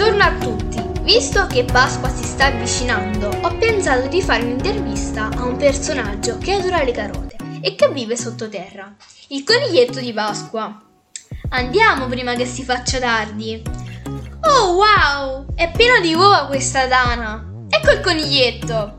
Buongiorno 0.00 0.24
a 0.24 0.32
tutti! 0.38 0.82
Visto 1.02 1.46
che 1.46 1.64
Pasqua 1.64 2.08
si 2.08 2.24
sta 2.24 2.46
avvicinando, 2.46 3.28
ho 3.42 3.56
pensato 3.58 4.06
di 4.08 4.22
fare 4.22 4.44
un'intervista 4.44 5.28
a 5.28 5.44
un 5.44 5.56
personaggio 5.56 6.38
che 6.38 6.52
adora 6.52 6.82
le 6.82 6.92
carote 6.92 7.36
e 7.60 7.74
che 7.74 7.88
vive 7.90 8.16
sottoterra, 8.16 8.94
il 9.28 9.44
coniglietto 9.44 10.00
di 10.00 10.12
Pasqua. 10.12 10.80
Andiamo 11.50 12.06
prima 12.06 12.34
che 12.34 12.46
si 12.46 12.64
faccia 12.64 12.98
tardi. 12.98 13.62
Oh 14.42 14.74
wow! 14.74 15.46
È 15.54 15.70
pieno 15.70 16.00
di 16.00 16.14
uova 16.14 16.46
questa 16.46 16.86
tana! 16.86 17.44
Ecco 17.68 17.90
il 17.90 18.00
coniglietto! 18.00 18.98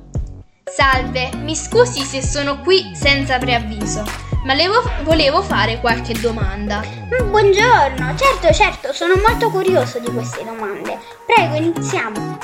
Salve, 0.64 1.32
mi 1.38 1.56
scusi 1.56 2.02
se 2.02 2.22
sono 2.22 2.60
qui 2.62 2.92
senza 2.94 3.38
preavviso, 3.38 4.04
ma 4.46 4.54
le 4.54 4.68
vo- 4.68 4.90
volevo 5.04 5.42
fare 5.42 5.80
qualche 5.80 6.14
domanda. 6.20 6.82
Mm, 6.84 7.30
Buongiorno, 7.30 8.16
certo, 8.16 8.54
certo, 8.54 8.94
sono 8.94 9.16
molto 9.16 9.50
curioso 9.50 10.00
di 10.00 10.12
queste 10.12 10.44
domande. 10.46 11.00
Prego, 11.26 11.56
iniziamo. 11.56 12.38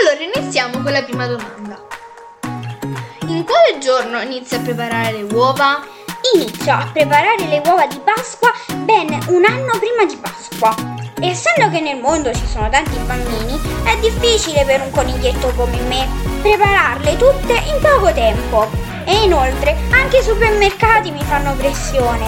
Allora 0.00 0.32
iniziamo 0.34 0.82
con 0.82 0.92
la 0.92 1.02
prima 1.02 1.26
domanda. 1.26 1.84
In 3.26 3.44
quale 3.44 3.78
giorno 3.80 4.20
inizia 4.20 4.58
a 4.58 4.62
preparare 4.62 5.12
le 5.12 5.22
uova? 5.34 5.84
Inizio 6.34 6.72
a 6.72 6.88
preparare 6.92 7.46
le 7.46 7.62
uova 7.64 7.86
di 7.86 8.00
Pasqua 8.02 8.52
ben 8.84 9.18
un 9.28 9.44
anno 9.44 9.78
prima 9.78 10.04
di 10.06 10.16
Pasqua. 10.16 10.99
Essendo 11.22 11.68
che 11.70 11.80
nel 11.80 11.98
mondo 11.98 12.32
ci 12.32 12.46
sono 12.46 12.70
tanti 12.70 12.96
bambini, 13.04 13.60
è 13.84 13.96
difficile 13.98 14.64
per 14.64 14.80
un 14.80 14.90
coniglietto 14.90 15.52
come 15.54 15.78
me 15.82 16.08
prepararle 16.40 17.16
tutte 17.16 17.52
in 17.52 17.78
poco 17.80 18.12
tempo. 18.12 18.68
E 19.04 19.24
inoltre 19.24 19.76
anche 19.90 20.18
i 20.18 20.22
supermercati 20.22 21.10
mi 21.10 21.22
fanno 21.22 21.54
pressione. 21.54 22.26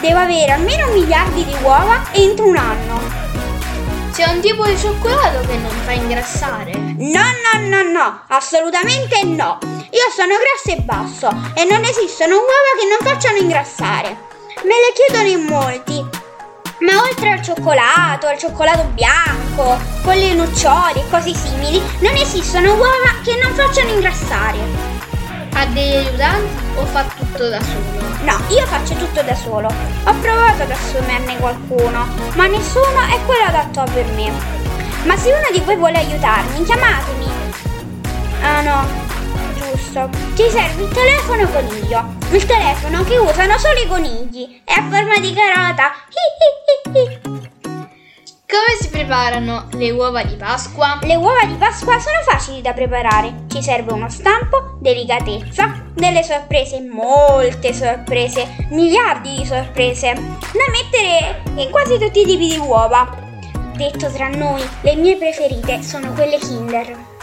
Devo 0.00 0.18
avere 0.18 0.52
almeno 0.52 0.86
miliardi 0.92 1.44
di 1.44 1.54
uova 1.62 2.02
entro 2.12 2.46
un 2.46 2.56
anno. 2.56 3.00
C'è 4.12 4.28
un 4.30 4.40
tipo 4.40 4.64
di 4.64 4.76
cioccolato 4.78 5.40
che 5.46 5.56
non 5.56 5.70
fa 5.84 5.92
ingrassare. 5.92 6.72
No, 6.76 7.22
no, 7.52 7.66
no, 7.68 7.82
no, 7.82 8.22
assolutamente 8.28 9.22
no. 9.24 9.58
Io 9.90 10.10
sono 10.14 10.34
grasso 10.36 10.78
e 10.78 10.82
basso 10.82 11.28
e 11.54 11.64
non 11.64 11.82
esistono 11.82 12.36
uova 12.36 12.72
che 12.78 12.86
non 12.88 13.12
facciano 13.12 13.38
ingrassare. 13.38 14.16
Me 14.62 14.74
le 14.74 14.92
chiedono 14.94 15.28
in 15.28 15.44
molti. 15.44 16.17
Ma 16.80 17.02
oltre 17.02 17.30
al 17.30 17.42
cioccolato, 17.42 18.28
al 18.28 18.38
cioccolato 18.38 18.84
bianco, 18.94 19.76
con 20.02 20.14
le 20.14 20.32
nocciole 20.34 21.00
e 21.00 21.08
cose 21.10 21.34
simili, 21.34 21.82
non 21.98 22.14
esistono 22.14 22.74
uova 22.74 23.18
che 23.24 23.36
non 23.42 23.52
facciano 23.52 23.90
ingrassare. 23.90 24.58
Ha 25.54 25.66
degli 25.66 25.96
aiutanti 25.96 26.64
o 26.76 26.84
fa 26.86 27.02
tutto 27.02 27.48
da 27.48 27.60
solo? 27.60 28.06
No, 28.22 28.40
io 28.48 28.64
faccio 28.66 28.94
tutto 28.94 29.22
da 29.22 29.34
solo. 29.34 29.66
Ho 29.66 30.14
provato 30.20 30.62
ad 30.62 30.70
assumerne 30.70 31.36
qualcuno, 31.38 32.06
ma 32.34 32.46
nessuno 32.46 33.00
è 33.10 33.18
quello 33.26 33.44
adatto 33.46 33.84
per 33.92 34.06
me. 34.14 34.30
Ma 35.02 35.16
se 35.16 35.32
uno 35.32 35.48
di 35.50 35.60
voi 35.60 35.76
vuole 35.76 35.98
aiutarmi, 35.98 36.62
chiamatemi. 36.62 37.26
Ah 38.40 38.60
no, 38.60 39.07
giusto. 39.88 40.08
Ti 40.34 40.50
serve 40.50 40.82
il 40.82 40.92
telefono 40.92 41.48
coniglio. 41.48 42.04
Il 42.30 42.44
telefono 42.44 43.02
che 43.04 43.18
usano 43.18 43.58
solo 43.58 43.80
i 43.80 43.86
conigli. 43.86 44.60
È 44.64 44.72
a 44.72 44.82
forma 44.82 45.18
di 45.18 45.32
carota. 45.32 45.92
Hi, 46.10 46.92
hi, 46.92 46.98
hi. 46.98 47.46
Come 48.50 48.78
si 48.80 48.88
preparano 48.88 49.68
le 49.72 49.90
uova 49.90 50.22
di 50.22 50.34
Pasqua? 50.34 50.98
Le 51.02 51.16
uova 51.16 51.44
di 51.44 51.54
Pasqua 51.54 51.98
sono 51.98 52.20
facili 52.24 52.62
da 52.62 52.72
preparare. 52.72 53.44
Ci 53.48 53.62
serve 53.62 53.92
uno 53.92 54.08
stampo, 54.08 54.78
delicatezza, 54.80 55.84
delle 55.92 56.22
sorprese, 56.22 56.80
molte 56.80 57.74
sorprese, 57.74 58.68
miliardi 58.70 59.36
di 59.36 59.44
sorprese, 59.44 60.14
da 60.14 60.70
mettere 60.70 61.42
in 61.56 61.70
quasi 61.70 61.98
tutti 61.98 62.20
i 62.20 62.26
tipi 62.26 62.48
di 62.48 62.56
uova. 62.56 63.26
Detto 63.74 64.10
tra 64.10 64.28
noi, 64.28 64.66
le 64.80 64.96
mie 64.96 65.16
preferite 65.16 65.82
sono 65.82 66.12
quelle 66.12 66.38
Kinder. 66.38 67.17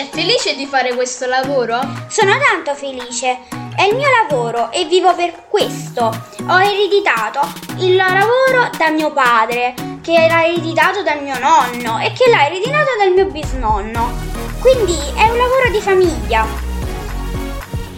È 0.00 0.08
felice 0.08 0.56
di 0.56 0.64
fare 0.64 0.94
questo 0.94 1.26
lavoro? 1.26 1.78
Sono 2.08 2.32
tanto 2.38 2.74
felice. 2.74 3.40
È 3.76 3.82
il 3.82 3.94
mio 3.94 4.08
lavoro 4.08 4.72
e 4.72 4.86
vivo 4.86 5.14
per 5.14 5.44
questo. 5.46 6.04
Ho 6.48 6.58
ereditato 6.58 7.40
il 7.80 7.96
lavoro 7.96 8.70
da 8.78 8.88
mio 8.88 9.12
padre, 9.12 9.74
che 10.00 10.26
l'ha 10.26 10.46
ereditato 10.46 11.02
dal 11.02 11.22
mio 11.22 11.38
nonno 11.38 11.98
e 11.98 12.14
che 12.14 12.30
l'ha 12.30 12.46
ereditato 12.46 12.88
dal 12.98 13.12
mio 13.12 13.26
bisnonno. 13.26 14.10
Quindi 14.60 14.96
è 15.14 15.28
un 15.28 15.36
lavoro 15.36 15.68
di 15.70 15.80
famiglia. 15.82 16.46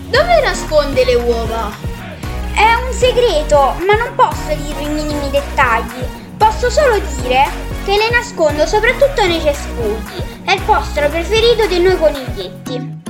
Dove 0.09 0.41
nasconde 0.41 1.05
le 1.05 1.15
uova? 1.15 1.71
È 2.53 2.75
un 2.85 2.93
segreto, 2.93 3.77
ma 3.87 3.95
non 3.95 4.13
posso 4.17 4.49
dirvi 4.49 4.87
i 4.87 4.89
minimi 4.89 5.31
dettagli. 5.31 6.05
Posso 6.37 6.69
solo 6.69 6.99
dire 6.99 7.72
che 7.85 7.97
le 7.97 8.11
nascondo 8.11 8.67
soprattutto 8.67 9.27
nei 9.27 9.41
cespugli. 9.41 10.23
È 10.45 10.53
il 10.53 10.63
posto 10.63 11.01
preferito 11.01 11.67
di 11.67 11.81
noi 11.81 11.97
coniglietti. 11.97 13.01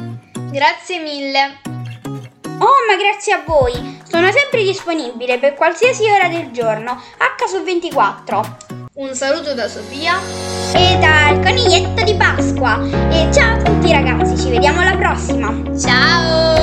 Grazie 0.50 0.98
mille. 1.00 1.60
Oh, 2.58 2.76
ma 2.86 2.96
grazie 2.96 3.32
a 3.32 3.42
voi! 3.44 4.00
Sono 4.08 4.30
sempre 4.30 4.62
disponibile 4.62 5.38
per 5.38 5.54
qualsiasi 5.54 6.08
ora 6.08 6.28
del 6.28 6.50
giorno, 6.52 6.92
H 6.92 7.48
su 7.48 7.62
24. 7.62 8.56
Un 8.94 9.14
saluto 9.14 9.54
da 9.54 9.68
Sofia. 9.68 10.18
E 10.74 10.96
dal 10.98 11.40
coniglietto 11.42 12.02
di 12.02 12.14
Pasqua. 12.14 12.80
E 13.10 13.28
ciao 13.32 13.58
a 13.58 13.62
tutti 13.62 13.90
ragazzi, 13.90 14.38
ci 14.38 14.50
vediamo 14.50 14.80
alla 14.80 14.96
prossima. 14.96 15.52
Ciao! 15.78 16.61